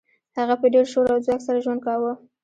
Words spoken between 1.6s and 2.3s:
ژوند کاوه